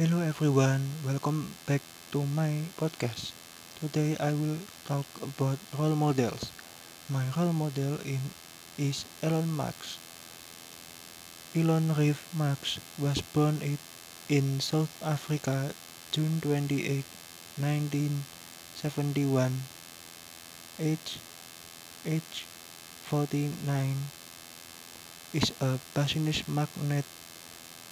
Hello 0.00 0.24
everyone, 0.24 0.80
welcome 1.04 1.52
back 1.68 1.84
to 2.08 2.24
my 2.24 2.64
podcast. 2.80 3.36
Today 3.84 4.16
I 4.16 4.32
will 4.32 4.56
talk 4.88 5.04
about 5.20 5.60
role 5.76 5.92
models. 5.92 6.48
My 7.12 7.28
role 7.36 7.52
model 7.52 8.00
in, 8.08 8.32
is 8.80 9.04
Elon 9.20 9.52
Musk. 9.52 10.00
Elon 11.52 11.92
Reeve 11.92 12.24
Musk 12.32 12.80
was 12.96 13.20
born 13.20 13.60
in 14.32 14.60
South 14.64 14.88
Africa 15.04 15.76
June 16.16 16.40
28, 16.40 17.04
1971. 17.60 19.52
Age, 20.80 21.20
age 22.08 22.48
49 23.04 23.52
is 25.36 25.52
a 25.60 25.76
business 25.92 26.48
magnate 26.48 27.04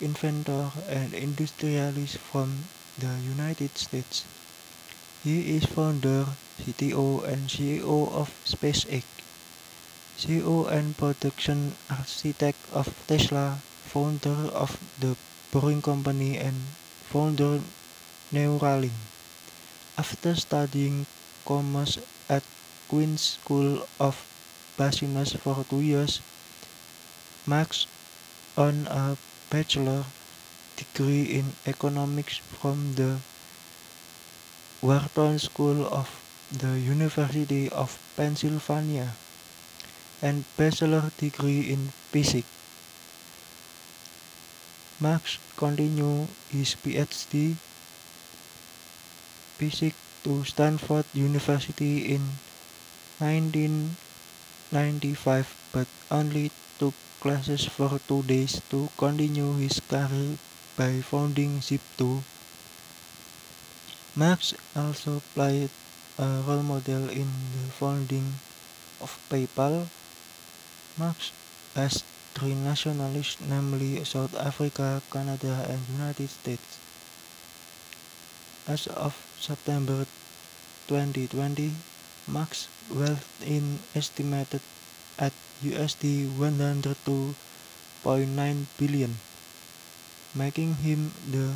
inventor 0.00 0.70
and 0.88 1.12
industrialist 1.14 2.18
from 2.18 2.64
the 2.98 3.10
United 3.22 3.76
States. 3.76 4.24
He 5.24 5.56
is 5.56 5.66
founder, 5.66 6.26
CTO, 6.62 7.24
and 7.26 7.48
CEO 7.50 8.10
of 8.12 8.30
SpaceX, 8.46 9.02
CEO 10.18 10.66
and 10.70 10.96
production 10.96 11.74
architect 11.90 12.58
of 12.72 12.90
Tesla, 13.06 13.58
founder 13.86 14.50
of 14.54 14.78
the 14.98 15.16
Boring 15.50 15.82
Company, 15.82 16.38
and 16.38 16.54
founder 17.10 17.60
Neuralink. 18.32 18.98
After 19.96 20.34
studying 20.34 21.06
commerce 21.46 21.98
at 22.28 22.42
Queen's 22.88 23.38
School 23.38 23.86
of 23.98 24.22
Business 24.76 25.34
for 25.34 25.64
two 25.68 25.80
years, 25.80 26.20
Musk 27.46 27.88
earned 28.56 28.86
a 28.86 29.16
bachelor 29.50 30.04
degree 30.76 31.24
in 31.40 31.52
economics 31.66 32.38
from 32.38 32.94
the 32.94 33.18
Wharton 34.80 35.38
School 35.38 35.86
of 35.86 36.08
the 36.52 36.78
University 36.78 37.68
of 37.68 37.98
Pennsylvania 38.16 39.12
and 40.22 40.44
bachelor 40.56 41.10
degree 41.18 41.72
in 41.72 41.88
physics. 42.12 42.48
Musk 45.00 45.40
continued 45.56 46.28
his 46.50 46.74
PhD 46.74 47.54
physics 49.58 49.96
to 50.22 50.44
Stanford 50.44 51.04
University 51.14 52.14
in 52.14 52.20
1995 53.18 55.56
but 55.72 55.86
only 56.10 56.50
took 56.78 56.94
classes 57.20 57.66
for 57.66 57.98
two 58.06 58.22
days 58.22 58.62
to 58.70 58.88
continue 58.96 59.54
his 59.58 59.82
career 59.90 60.38
by 60.78 61.02
founding 61.02 61.58
Zip2. 61.58 62.22
Musk 64.14 64.54
also 64.74 65.22
played 65.34 65.70
a 66.18 66.42
role 66.46 66.62
model 66.62 67.10
in 67.10 67.26
the 67.54 67.70
founding 67.74 68.38
of 69.02 69.18
PayPal. 69.30 69.86
Musk 70.98 71.34
has 71.74 72.02
three 72.34 72.54
nationalities, 72.54 73.36
namely 73.42 74.02
South 74.04 74.34
Africa, 74.38 75.02
Canada, 75.10 75.66
and 75.70 75.78
United 75.90 76.30
States. 76.30 76.78
As 78.66 78.86
of 78.86 79.14
September 79.38 80.06
2020, 80.86 81.74
Musk's 82.26 82.68
wealth 82.90 83.26
is 83.42 83.62
estimated 83.94 84.62
at 85.18 85.32
USD 85.62 86.30
102.9 86.38 87.34
billion, 88.78 89.18
making 90.34 90.74
him 90.86 91.12
the 91.30 91.54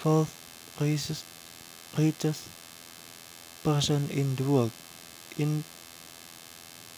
fourth 0.00 0.32
richest, 0.80 1.24
richest 1.96 2.48
person 3.62 4.08
in 4.10 4.34
the 4.36 4.44
world. 4.44 4.72
In 5.38 5.64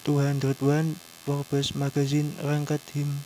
201, 0.04 0.96
Forbes 1.24 1.74
magazine 1.74 2.36
ranked 2.44 2.90
him 2.90 3.24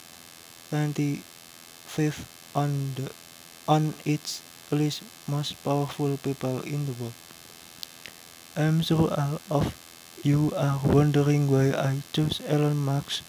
25th 0.70 2.24
on 2.54 2.94
the 2.94 3.10
on 3.66 3.92
its 4.06 4.40
list 4.70 5.02
most 5.26 5.52
powerful 5.64 6.16
people 6.16 6.62
in 6.62 6.86
the 6.86 6.94
world. 6.94 7.18
I'm 8.56 8.80
sure 8.82 9.10
all 9.12 9.40
of 9.50 9.74
you 10.22 10.52
are 10.56 10.80
wondering 10.84 11.46
why 11.50 11.70
I 11.70 12.02
chose 12.12 12.42
Elon 12.46 12.76
Musk 12.82 13.22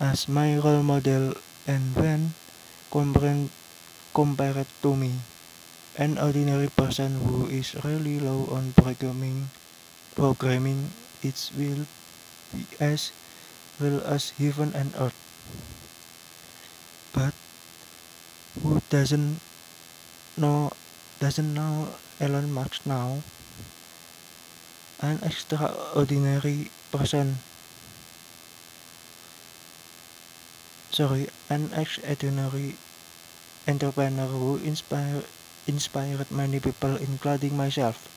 as 0.00 0.28
my 0.28 0.58
role 0.58 0.82
model 0.82 1.34
and 1.66 1.96
when 1.96 2.34
compared, 4.14 4.66
to 4.82 4.94
me, 4.94 5.18
an 5.96 6.18
ordinary 6.18 6.68
person 6.68 7.18
who 7.26 7.46
is 7.46 7.74
really 7.84 8.20
low 8.20 8.46
on 8.52 8.72
programming, 8.76 9.50
programming 10.14 10.90
its 11.22 11.50
will 11.56 11.86
be 12.54 12.66
as 12.78 13.10
well 13.80 13.98
as 14.06 14.30
heaven 14.38 14.70
and 14.74 14.94
earth. 14.98 15.18
But 17.12 17.34
who 18.62 18.82
doesn't 18.90 19.40
know 20.36 20.70
doesn't 21.18 21.54
know 21.54 21.88
Elon 22.20 22.52
Musk 22.52 22.86
now? 22.86 23.22
An 25.04 25.20
extraordinary 25.20 26.72
person. 26.88 27.44
Sorry, 30.88 31.28
an 31.52 31.68
extraordinary 31.76 32.80
entrepreneur 33.68 34.24
who 34.24 34.56
inspire, 34.64 35.20
inspired 35.68 36.32
many 36.32 36.56
people, 36.56 36.96
including 36.96 37.52
myself. 37.52 38.08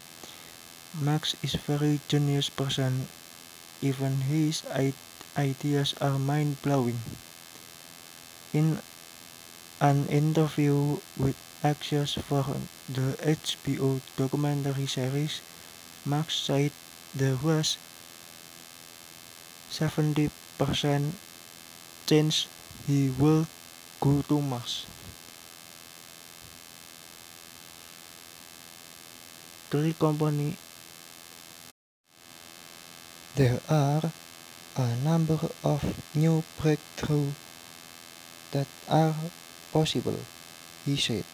Musk 0.96 1.36
is 1.44 1.60
a 1.60 1.66
very 1.68 2.00
genius 2.08 2.48
person. 2.48 3.12
Even 3.84 4.32
his 4.32 4.64
ideas 5.36 5.92
are 6.00 6.16
mind-blowing. 6.16 7.04
In 8.56 8.80
an 9.84 10.08
interview 10.08 11.04
with 11.20 11.36
Axios 11.68 12.16
for 12.24 12.48
the 12.88 13.20
HBO 13.20 14.00
documentary 14.16 14.88
series, 14.88 15.44
Musk 16.08 16.32
said 16.32 16.72
there 17.14 17.36
was 17.44 17.78
70% 19.70 20.32
chance 22.08 22.48
he 22.88 23.12
will 23.20 23.46
go 24.00 24.24
to 24.32 24.40
Mars. 24.40 24.88
Three 29.70 29.92
company 29.92 30.56
There 33.36 33.60
are 33.70 34.02
a 34.78 34.96
number 35.04 35.38
of 35.64 35.84
new 36.16 36.42
breakthroughs 36.58 37.38
that 38.50 38.66
are 38.90 39.14
possible, 39.72 40.18
he 40.86 40.98
said. 40.98 41.26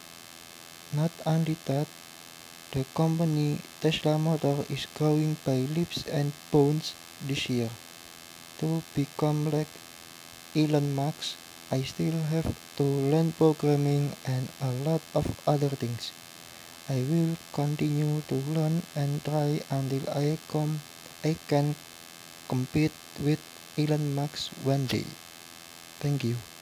Not 0.91 1.11
only 1.25 1.55
that, 1.63 1.87
the 2.73 2.83
company 2.97 3.61
Tesla 3.81 4.17
Motor 4.17 4.65
is 4.67 4.87
growing 4.97 5.37
by 5.45 5.61
leaps 5.77 6.09
and 6.09 6.33
bounds 6.51 6.95
this 7.21 7.47
year. 7.47 7.69
To 8.57 8.81
become 8.95 9.51
like 9.51 9.69
Elon 10.55 10.95
Musk, 10.95 11.37
I 11.71 11.81
still 11.83 12.17
have 12.33 12.49
to 12.77 12.83
learn 12.83 13.31
programming 13.33 14.13
and 14.25 14.49
a 14.59 14.71
lot 14.89 15.01
of 15.13 15.25
other 15.45 15.69
things. 15.69 16.11
I 16.89 17.05
will 17.05 17.37
continue 17.53 18.21
to 18.27 18.35
learn 18.57 18.81
and 18.95 19.23
try 19.23 19.61
until 19.69 20.09
I 20.09 20.37
come 20.49 20.81
I 21.23 21.37
can 21.47 21.75
compete 22.49 22.91
with 23.21 23.39
Elon 23.77 24.15
Musk 24.15 24.51
one 24.65 24.87
day. 24.87 25.05
Thank 26.01 26.23
you. 26.25 26.52